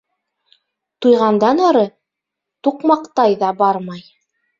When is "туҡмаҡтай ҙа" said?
2.69-3.53